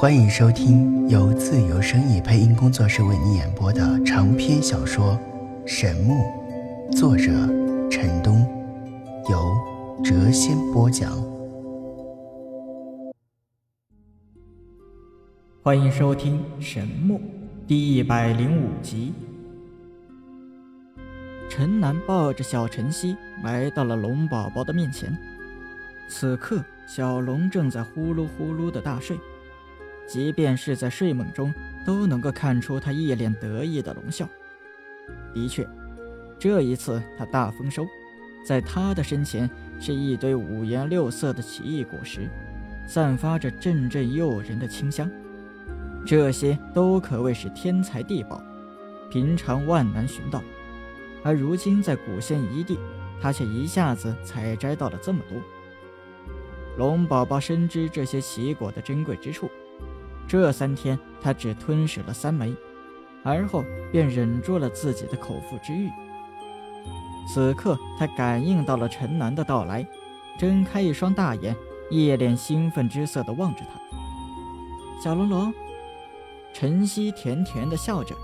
[0.00, 5.18] 欢迎收听由自由声意配音工作室为你演播的长篇小说
[5.66, 6.14] 《神木》，
[6.96, 7.32] 作者
[7.90, 8.46] 陈东，
[9.28, 9.52] 由
[10.04, 11.10] 谪仙播讲。
[15.64, 17.18] 欢迎收听《神木》
[17.66, 19.12] 第一百零五集。
[21.50, 25.12] 陈南抱着小晨曦来到了龙宝宝的面前，
[26.08, 29.18] 此刻小龙正在呼噜呼噜的大睡。
[30.08, 31.52] 即便是在睡梦中，
[31.84, 34.26] 都能够看出他一脸得意的龙笑。
[35.34, 35.68] 的确，
[36.38, 37.86] 这一次他大丰收，
[38.44, 39.48] 在他的身前
[39.78, 42.28] 是一堆五颜六色的奇异果实，
[42.86, 45.10] 散发着阵阵诱人的清香。
[46.06, 48.42] 这些都可谓是天才地宝，
[49.10, 50.42] 平常万难寻到，
[51.22, 52.78] 而如今在古仙一地，
[53.20, 55.38] 他却一下子采摘到了这么多。
[56.78, 59.50] 龙宝宝深知这些奇果的珍贵之处。
[60.28, 62.54] 这三天，他只吞噬了三枚，
[63.24, 65.90] 而后便忍住了自己的口腹之欲。
[67.26, 69.86] 此刻，他感应到了陈南的到来，
[70.38, 71.56] 睁开一双大眼，
[71.90, 73.80] 一脸兴奋之色地望着他。
[75.02, 75.54] 小龙龙，
[76.52, 78.14] 晨曦甜甜地笑着，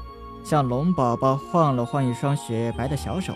[0.45, 3.33] 向龙宝宝晃了晃一双雪白的小手，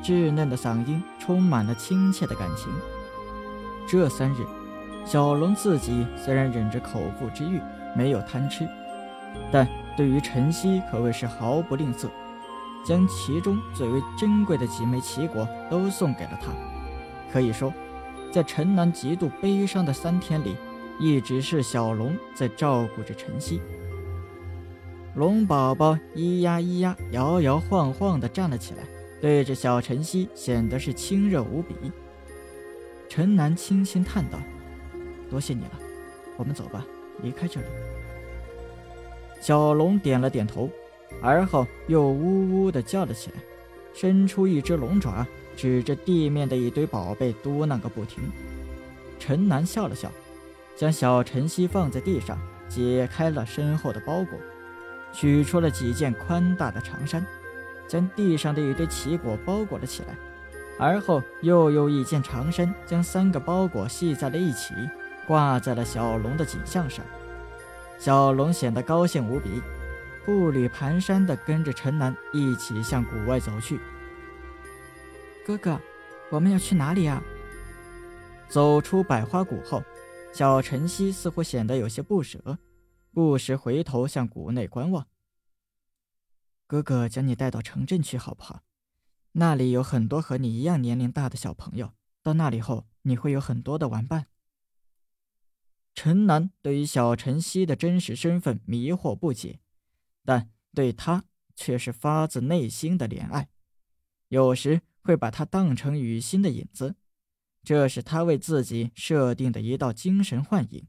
[0.00, 2.72] 稚嫩的嗓音充满了亲切的感情。
[3.88, 4.46] 这三日，
[5.04, 7.60] 小龙自己虽然忍着口腹之欲。
[7.96, 8.68] 没有贪吃，
[9.50, 9.66] 但
[9.96, 12.08] 对于晨曦可谓是毫不吝啬，
[12.84, 16.52] 将其中最为珍贵的几枚奇果都送给了他。
[17.32, 17.72] 可以说，
[18.30, 20.56] 在陈南极度悲伤的三天里，
[21.00, 23.60] 一直是小龙在照顾着晨曦。
[25.14, 28.82] 龙宝宝咿呀咿呀，摇摇晃晃地站了起来，
[29.20, 31.74] 对着小晨曦显得是亲热无比。
[33.08, 34.38] 陈南轻轻叹道
[35.30, 35.72] ：“多谢你了，
[36.36, 36.84] 我们走吧。”
[37.26, 37.66] 离开这里，
[39.40, 40.70] 小龙点了点头，
[41.20, 43.36] 而后又呜呜地叫了起来，
[43.92, 48.30] 伸出一只龙爪，指着地面的一堆宝贝嘟囔个不停。
[49.18, 50.08] 陈南笑了笑，
[50.76, 54.38] 将小晨曦放在地上，解开了身后的包裹，
[55.12, 57.26] 取出了几件宽大的长衫，
[57.88, 60.14] 将地上的一堆奇果包裹了起来，
[60.78, 64.72] 而后又用一件长衫将三个包裹系在了一起。
[65.26, 67.04] 挂在了小龙的颈项上，
[67.98, 69.60] 小龙显得高兴无比，
[70.24, 73.80] 步履蹒跚地跟着陈南一起向谷外走去。
[75.44, 75.80] 哥哥，
[76.30, 77.22] 我们要去哪里呀？
[78.48, 79.82] 走出百花谷后，
[80.32, 82.58] 小晨曦似乎显得有些不舍，
[83.12, 85.06] 不时回头向谷内观望。
[86.66, 88.62] 哥哥将你带到城镇去好不好？
[89.32, 91.92] 那里有很多和你一样年龄大的小朋友，
[92.22, 94.26] 到那里后你会有很多的玩伴。
[95.96, 99.60] 陈楠对于小晨曦的真实身份迷惑不解，
[100.26, 101.24] 但对他
[101.56, 103.48] 却是发自内心的怜爱，
[104.28, 106.96] 有时会把他当成雨欣的影子，
[107.64, 110.86] 这是他为自己设定的一道精神幻影，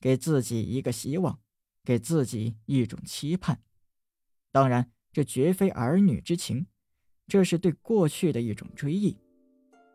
[0.00, 1.38] 给自己一个希望，
[1.84, 3.62] 给自己一种期盼。
[4.50, 6.66] 当然，这绝非儿女之情，
[7.28, 9.16] 这是对过去的一种追忆。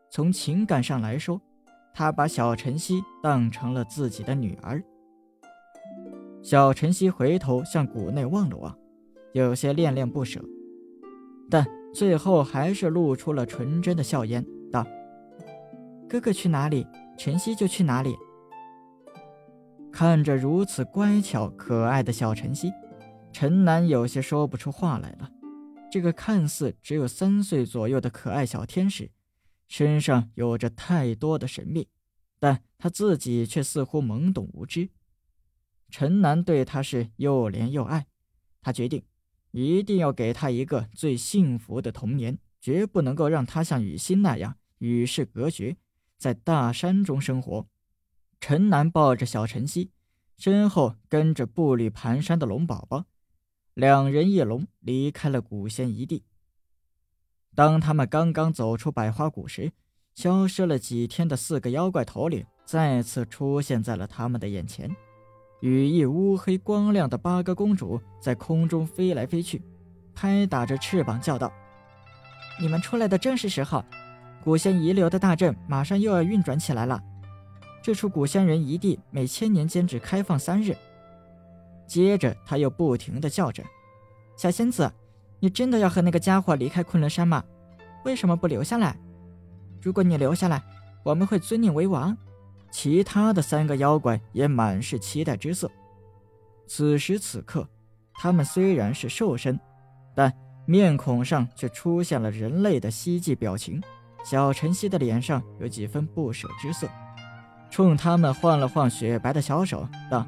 [0.10, 1.42] 从情感上来说。
[1.98, 4.84] 他把小晨曦当成了自己的女儿。
[6.44, 8.78] 小晨曦回头向谷内望了望，
[9.34, 10.44] 有些恋恋不舍，
[11.50, 14.86] 但最后还是露出了纯真的笑颜，道
[16.10, 16.86] ：“哥哥去哪里，
[17.18, 18.14] 晨曦就去哪里。”
[19.90, 22.74] 看着如此乖巧可爱的小晨曦，
[23.32, 25.30] 陈南有些说不出话来了。
[25.90, 29.10] 这个看似只有三岁左右的可爱小天使。
[29.68, 31.88] 身上有着太多的神秘，
[32.40, 34.90] 但他自己却似乎懵懂无知。
[35.90, 38.08] 陈南对他是又怜又爱，
[38.62, 39.04] 他决定
[39.52, 45.78] 一定要给他一个最幸福的童年，绝不能够让他像雨欣那样与世隔绝，
[46.18, 47.68] 在大山中生活。
[48.42, 49.92] 陈南抱着小晨曦，
[50.38, 53.06] 身后跟着步履蹒跚的龙宝宝，
[53.74, 56.24] 两人一龙离开了古仙一地。
[57.56, 59.72] 当他们刚刚走出百花谷时，
[60.14, 64.94] 消失了几天的四个妖怪头领再次出现在了他们的眼前。
[65.62, 69.64] 羽翼乌黑、光亮的八个公主在空中飞来飞去，
[70.14, 71.52] 拍打着翅膀叫道
[72.60, 73.84] ：“你们出来的正是时候，
[74.44, 77.02] 古仙遗留的大阵马上又要运转起来了。
[77.82, 80.76] 这处古仙人遗地每千年间只开放三日。”
[81.88, 83.64] 接着他又不停地叫着
[84.36, 84.92] ：“小仙子。”
[85.40, 87.44] 你真的要和那个家伙离开昆仑山吗？
[88.04, 88.96] 为什么不留下来？
[89.82, 90.64] 如果你留下来，
[91.04, 92.16] 我们会尊你为王。
[92.72, 95.72] 其他的三个妖怪也满是期待之色。
[96.68, 97.68] 此时此刻，
[98.14, 99.60] 他们虽然是兽身，
[100.14, 100.34] 但
[100.66, 103.82] 面孔上却出现了人类的希冀表情。
[104.24, 106.88] 小晨曦的脸上有几分不舍之色，
[107.70, 110.26] 冲他们晃了晃雪白的小手，道：“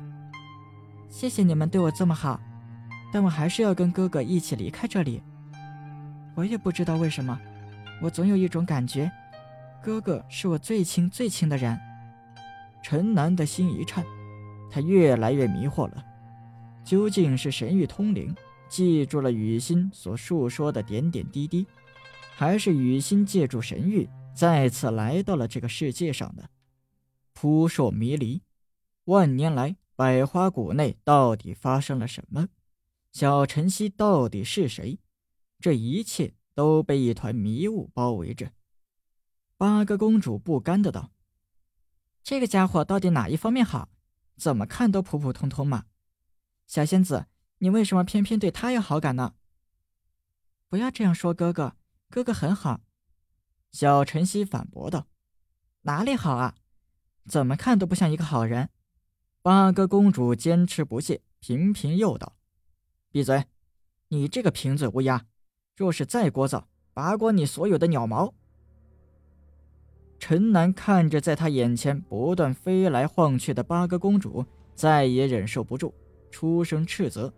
[1.09, 2.39] 谢谢你们对我这么好，
[3.11, 5.21] 但我还是要跟哥哥一起离开这里。
[6.35, 7.39] 我也不知道为什么，
[8.01, 9.11] 我总有一种感觉，
[9.81, 11.77] 哥哥是我最亲最亲的人。”
[12.83, 14.05] 陈南的心一颤，
[14.71, 16.05] 他越来越迷惑了，
[16.85, 18.33] 究竟是神域通灵
[18.69, 21.65] 记住了雨欣所述说的点点滴滴？
[22.35, 26.49] 还是雨欣借助神域再次来到了这个世界上的
[27.33, 28.41] 扑朔迷离。
[29.05, 32.47] 万年来，百花谷内到底发生了什么？
[33.17, 34.99] 小晨曦到底是谁？
[35.59, 38.53] 这一切都被一团迷雾包围着。
[39.57, 41.11] 八个公主不甘的道
[42.21, 43.89] ：“这个家伙到底哪一方面好？
[44.35, 45.85] 怎么看都普普通通嘛。
[46.67, 47.25] 小仙子，
[47.57, 49.33] 你为什么偏偏对他有好感呢？
[50.69, 51.75] 不要这样说，哥哥。”
[52.11, 52.81] 哥哥很好，
[53.71, 55.07] 小晨曦反驳道
[55.81, 56.53] ：“哪里好啊？
[57.25, 58.69] 怎么看都不像一个好人。”
[59.41, 62.36] 八哥公主坚持不懈，频频诱导
[63.11, 63.45] ：“闭嘴！
[64.09, 65.25] 你这个贫嘴乌鸦，
[65.75, 66.63] 若是再聒噪，
[66.93, 68.33] 拔光你所有的鸟毛！”
[70.19, 74.45] 陈南看着在他眼前不断飞来晃去的八哥公主，
[74.75, 75.93] 再也忍受不住，
[76.31, 77.33] 出声斥责。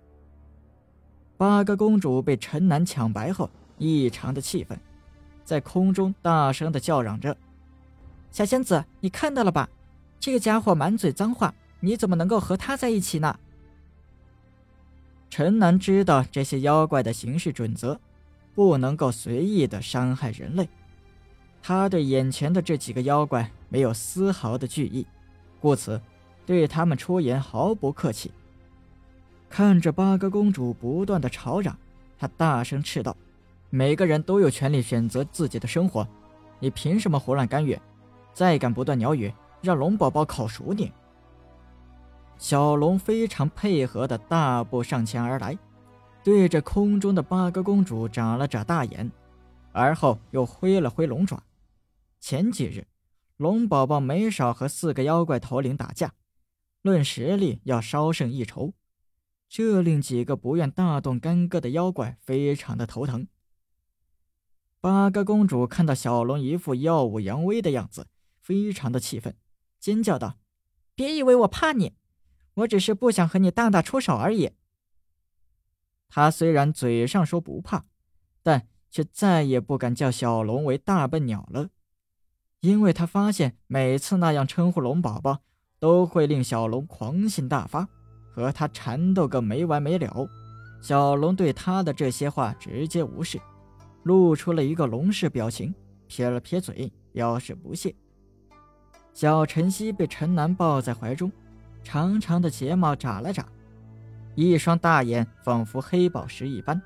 [1.38, 3.50] 八哥公主被陈南抢白后。
[3.82, 4.78] 异常的气愤，
[5.46, 7.38] 在空中大声的叫嚷着
[8.30, 9.70] ：“小仙子，你看到了吧？
[10.20, 13.40] 这个家伙满嘴脏话，你怎么能够和他在一起呢？”
[15.30, 18.00] 陈南知道这些妖怪的行事准则，
[18.56, 20.68] 不能够随意的伤害人类。
[21.62, 25.06] 他对眼前的这几个妖怪没有丝毫的惧意，
[25.62, 26.02] 故此
[26.46, 28.32] 对他们出言毫不客气。
[29.50, 31.78] 看着八哥公主不断的吵嚷，
[32.18, 33.16] 他大声斥道。
[33.70, 36.08] 每个人都有权利选择自己的生活，
[36.60, 37.80] 你凭什么胡乱干预？
[38.34, 40.92] 再敢不断鸟语，让龙宝宝烤熟你！
[42.40, 45.58] 小龙非常配合的大步上前而来，
[46.24, 49.12] 对着空中的八哥公主眨了眨大眼，
[49.74, 51.44] 而后又挥了挥龙爪。
[52.22, 52.88] 前几日，
[53.36, 56.14] 龙宝宝没少和四个妖怪头领打架，
[56.82, 58.74] 论实力要稍胜一筹，
[59.50, 63.28] 这令几个不愿大动干戈的妖怪非常的头疼。
[64.80, 68.08] 八哥公主看到小龙一副耀武扬威的样子，
[68.40, 69.36] 非常的气愤，
[69.78, 70.38] 尖叫道
[70.96, 71.94] ：“别以为我怕你，
[72.60, 74.52] 我只是不想和你大打出手而已。”
[76.10, 77.86] 他虽然嘴上说不怕，
[78.42, 81.70] 但却再也不敢叫小龙为大笨鸟了，
[82.62, 85.42] 因为他发现每次那样称呼龙宝宝，
[85.80, 87.88] 都会令小龙狂性大发，
[88.32, 90.28] 和他缠斗个没完没了。
[90.82, 93.40] 小龙对他的这些话直接无视。
[94.04, 95.76] 露出了一个龙式表情，
[96.08, 97.94] 撇了撇嘴，表示不屑。
[99.14, 101.30] 小晨曦被陈南抱在怀中，
[101.84, 103.46] 长长的睫毛眨了眨，
[104.36, 106.82] 一双大眼仿佛黑宝石一般。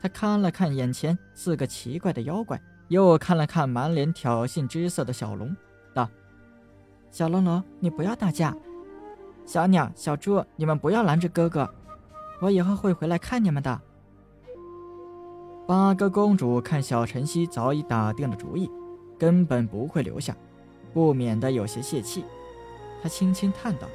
[0.00, 5.54] 他看了看眼前四个奇怪的妖怪，又看了看满脸挑衅之色的小龙，
[5.94, 6.08] 道
[7.10, 8.56] ：“小龙龙，你不要打架。
[9.46, 11.68] 小鸟、小猪，你们不要拦着哥哥，
[12.40, 13.80] 我以后会回来看你们的。”
[15.66, 18.68] 八哥公主看小晨曦早已打定了主意，
[19.18, 20.36] 根本不会留下，
[20.92, 22.24] 不免的有些泄气。
[23.00, 23.86] 她轻轻叹道：“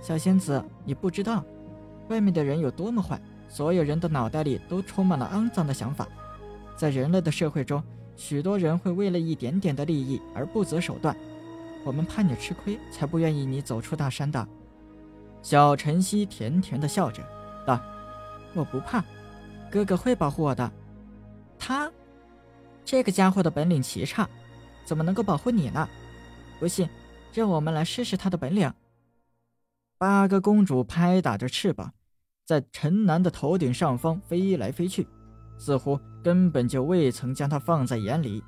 [0.00, 1.44] 小仙子，你不知道，
[2.08, 6.08] 外面的人有多么坏，所有人的脑袋里都充满了肮脏的想法。
[6.76, 7.82] 在人类的社会中，
[8.16, 11.14] 许多人会为了一点点的利益而不择手段。
[11.84, 14.46] 我们怕你吃亏，才不愿意你走出大山的。”
[15.42, 17.22] 小晨曦甜甜的笑着
[17.66, 17.80] 道
[18.54, 19.04] ：“我不怕。”
[19.70, 20.70] 哥哥会保护我的。
[21.58, 21.90] 他，
[22.84, 24.28] 这个家伙的本领奇差，
[24.84, 25.88] 怎么能够保护你呢？
[26.58, 26.88] 不信，
[27.32, 28.72] 让我们来试试他的本领。
[30.00, 31.92] 八个公主拍打着翅膀，
[32.46, 35.06] 在陈南的头顶上方飞来飞去，
[35.58, 38.42] 似乎根本就未曾将他放在眼里。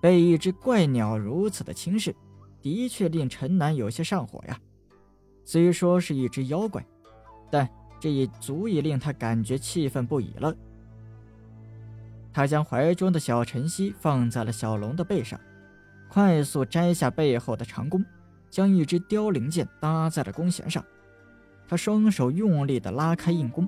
[0.00, 2.14] 被一只怪鸟如此的轻视，
[2.60, 4.56] 的确令陈南有些上火呀。
[5.44, 6.86] 虽说是一只妖怪，
[7.50, 7.68] 但……
[7.98, 10.52] 这也足以令他感觉气愤不已了。
[12.32, 15.38] 他将怀中的小晨曦放在了小龙的背上，
[16.08, 18.04] 快速摘下背后的长弓，
[18.52, 20.84] 将一支凋零剑搭在了弓弦上。
[21.66, 23.66] 他双手用力地拉开硬弓，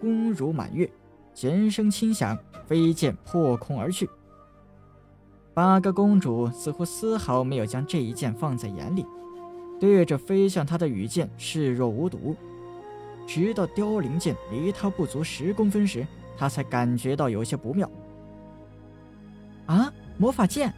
[0.00, 0.90] 弓如满月，
[1.34, 2.36] 弦声轻响，
[2.66, 4.08] 飞剑破空而去。
[5.52, 9.04] 八个公主似乎丝毫没有将这一剑放在眼里，
[9.78, 12.34] 对着飞向他的羽箭视若无睹，
[13.26, 16.06] 直到凋零剑离他不足十公分时，
[16.38, 17.90] 他才感觉到有些不妙。
[19.66, 20.72] 啊，魔法剑！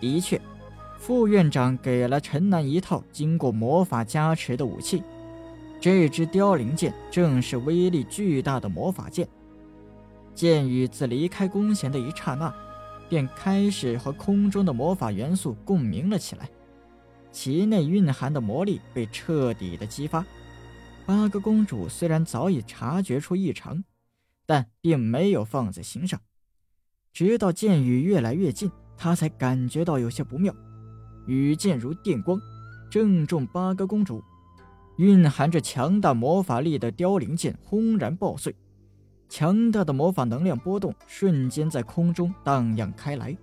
[0.00, 0.40] 的确，
[0.98, 5.02] 副院长给了陈南一套经过魔法加持的武器，
[5.80, 9.28] 这支凋零剑正是威力巨大的魔法剑。
[10.34, 12.52] 剑雨自离开弓弦的一刹那，
[13.08, 16.48] 便开始和空中的魔法元素共鸣了起来。
[17.30, 20.24] 其内蕴含的魔力被彻底的激发。
[21.04, 23.84] 八个公主虽然早已察觉出异常，
[24.44, 26.20] 但并没有放在心上。
[27.12, 30.52] 直到剑雨越来越近，她才感觉到有些不妙。
[31.26, 32.40] 羽箭如电光，
[32.88, 34.22] 正中八个公主。
[34.96, 38.54] 蕴含着强大魔法力的凋零剑轰然爆碎，
[39.28, 43.36] 强大的魔法能量波动瞬间在空中荡漾开来，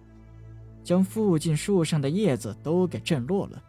[0.83, 3.61] 将附近树上的叶子都给震落了。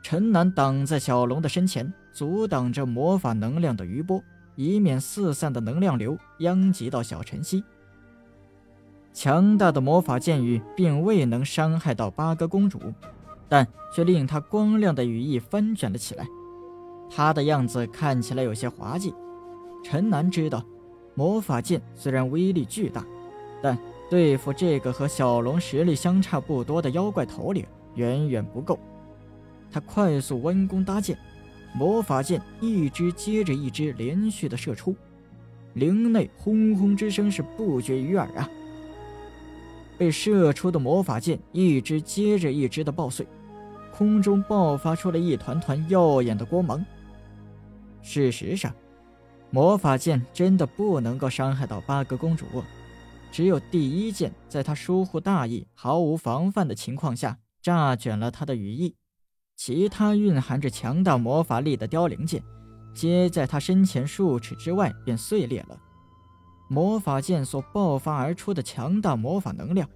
[0.00, 4.22] 陈南挡在小龙的身前，阻挡着魔法能量的余波，
[4.54, 7.64] 以免四散的能量流殃及到小晨曦。
[9.16, 12.78] 强大的魔法剑雨并未能伤害到八哥公主，
[13.48, 16.26] 但却令她光亮的羽翼翻卷了起来。
[17.08, 19.14] 她的样子看起来有些滑稽。
[19.82, 20.62] 陈南知道，
[21.14, 23.06] 魔法剑虽然威力巨大，
[23.62, 23.78] 但
[24.10, 28.78] 对付这个和小龙实力相差不多的妖怪头领远远不够。
[29.72, 31.16] 他快速弯弓搭箭，
[31.74, 34.94] 魔法剑一支接着一支连续的射出，
[35.72, 38.46] 林内轰轰之声是不绝于耳啊！
[39.98, 43.26] 被射出的魔法剑一支接着一支的爆碎，
[43.92, 46.84] 空中爆发出了一团团耀眼的光芒。
[48.02, 48.74] 事实上，
[49.50, 52.44] 魔法剑真的不能够伤害到八个公主，
[53.32, 58.94] 只有第一剑在她疏忽大意、毫无防范的情况下炸卷了她的羽翼。
[59.56, 62.42] 其他蕴含着强大魔法力的凋零剑，
[62.94, 65.78] 接在她身前数尺之外便碎裂了。
[66.68, 69.88] 魔法剑所爆发而出的强大魔法能量，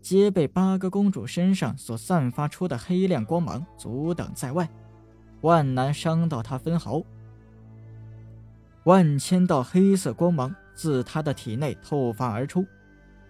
[0.00, 4.68] 皆被八个公主身上所散发出的黑亮光芒阻挡在外，
[5.42, 7.02] 万难伤到她分毫。
[8.84, 12.64] 万千道黑色光芒自他的体内透发而出，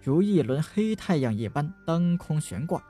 [0.01, 2.81] 如一轮黑太阳一般当空悬挂。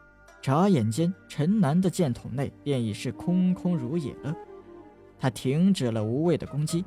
[0.41, 4.33] 眨眼间，陈南的剑筒内便已是空空如也了。
[5.19, 6.85] 他停止了无谓的攻击，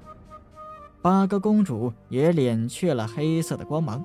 [1.02, 4.04] 八个公主也敛去了黑色的光芒，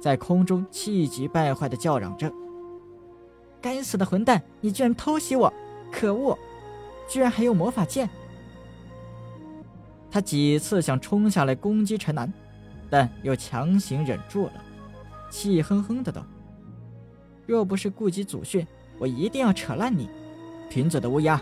[0.00, 2.32] 在空中气急败坏地叫嚷着
[3.60, 4.42] ：“该死的混蛋！
[4.60, 5.52] 你居然偷袭我！
[5.92, 6.38] 可恶！
[7.08, 8.08] 居然还有魔法剑！”
[10.10, 12.32] 他几次想冲下来攻击陈南，
[12.88, 14.52] 但又强行忍住了，
[15.30, 16.24] 气哼哼的道
[17.46, 18.66] ：“若不是顾及祖训。”
[19.00, 20.10] 我一定要扯烂你，
[20.68, 21.40] 贫嘴的乌鸦！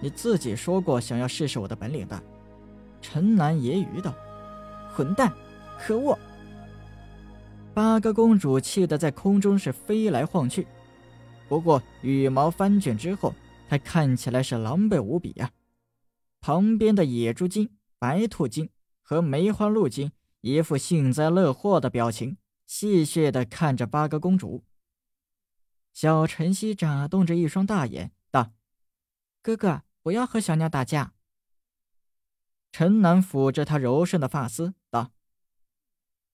[0.00, 2.22] 你自己说过想要试试我的本领的。
[3.00, 4.14] 陈南揶揄道
[4.94, 5.32] ：“混蛋，
[5.78, 6.18] 可恶！”
[7.74, 10.66] 八个公主气得在空中是飞来晃去，
[11.48, 13.34] 不过羽毛翻卷之后，
[13.68, 15.50] 她看起来是狼狈无比呀。
[16.40, 18.68] 旁边的野猪精、白兔精
[19.00, 24.64] 和梅花鹿精一副幸灾乐祸的表情，戏谑地看着八个公主。
[25.94, 28.52] 小晨曦眨动着一双大眼，道
[29.40, 31.12] ：“哥哥，不要和小鸟打架。”
[32.72, 34.74] 陈南抚着她柔顺的发丝，：“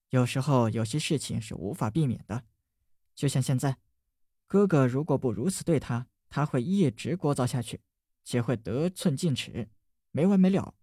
[0.09, 2.43] 有时候有些事情是无法避免的，
[3.15, 3.77] 就像现在，
[4.47, 7.81] 哥哥如果不如此对他，他会一直聒噪下去，
[8.23, 9.69] 且会得寸进尺，
[10.11, 10.73] 没完没了。”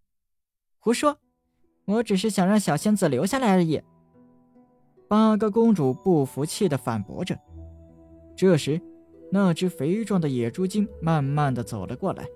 [0.78, 1.18] 胡说！
[1.86, 3.82] 我只是想让小仙子留下来而已。”
[5.08, 7.38] 八个公主不服气的反驳着。
[8.36, 8.80] 这时，
[9.32, 12.26] 那只肥壮的野猪精慢慢的走了过来，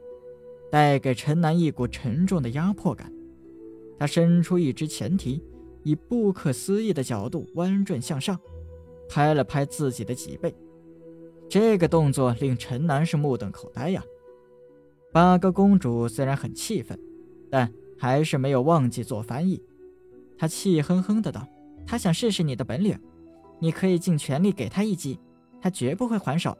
[0.70, 3.12] 带给陈南一股沉重的压迫感。
[3.99, 5.42] 他伸出一只前蹄，
[5.82, 8.38] 以不可思议的角度弯转向上，
[9.08, 10.54] 拍了拍自己的脊背。
[11.49, 14.02] 这个动作令陈南是目瞪口呆呀。
[15.12, 16.99] 八哥公主虽然很气愤，
[17.50, 19.60] 但还是没有忘记做翻译。
[20.38, 21.46] 她气哼哼的道
[21.87, 22.99] ：“他想试试你的本领，
[23.58, 25.18] 你可以尽全力给他一击。”
[25.62, 26.56] 他绝不会还手，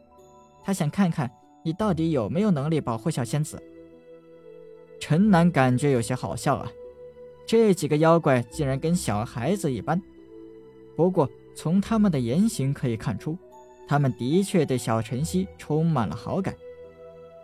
[0.63, 1.31] 他想看看
[1.65, 3.59] 你到底有没有能力保护小仙子。
[4.99, 6.71] 陈南感觉有些好笑啊，
[7.47, 10.01] 这几个妖怪竟然跟小孩子一般。
[10.97, 13.37] 不过从他们的言行可以看出，
[13.89, 16.55] 他们的确对小晨曦充满了好感。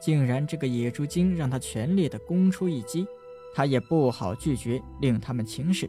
[0.01, 3.07] 竟然这个野猪精让他全力的攻出一击，
[3.55, 5.89] 他也不好拒绝，令他们轻视。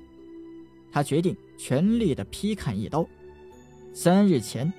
[0.91, 3.05] 他决定全力的劈砍一刀。
[3.93, 4.71] 三日前。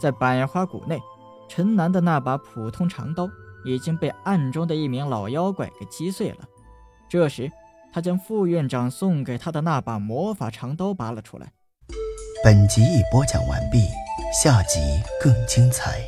[0.00, 0.98] 在百花谷内，
[1.46, 3.28] 陈南的那把普通长刀
[3.66, 6.48] 已经被暗中的一名老妖怪给击碎了。
[7.06, 7.52] 这时，
[7.92, 11.52] 他将副院长送给他的那把魔法长刀拔了出来。
[12.44, 13.88] 本集已播讲完毕，
[14.42, 14.78] 下集
[15.20, 16.00] 更精彩。